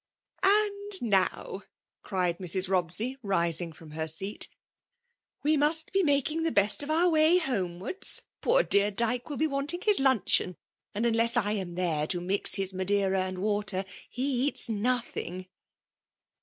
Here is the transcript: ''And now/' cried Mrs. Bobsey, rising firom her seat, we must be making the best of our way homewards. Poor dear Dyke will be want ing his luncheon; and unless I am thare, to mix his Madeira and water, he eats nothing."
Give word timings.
''And 0.41 0.91
now/' 0.99 1.61
cried 2.01 2.39
Mrs. 2.39 2.67
Bobsey, 2.69 3.17
rising 3.21 3.71
firom 3.71 3.93
her 3.93 4.07
seat, 4.07 4.47
we 5.43 5.55
must 5.57 5.91
be 5.91 6.01
making 6.01 6.41
the 6.41 6.51
best 6.51 6.81
of 6.81 6.89
our 6.89 7.07
way 7.07 7.37
homewards. 7.37 8.23
Poor 8.41 8.63
dear 8.63 8.89
Dyke 8.89 9.29
will 9.29 9.37
be 9.37 9.45
want 9.45 9.75
ing 9.75 9.81
his 9.81 9.99
luncheon; 9.99 10.57
and 10.95 11.05
unless 11.05 11.37
I 11.37 11.51
am 11.51 11.75
thare, 11.75 12.07
to 12.07 12.19
mix 12.19 12.55
his 12.55 12.73
Madeira 12.73 13.21
and 13.25 13.43
water, 13.43 13.85
he 14.09 14.47
eats 14.47 14.67
nothing." 14.67 15.45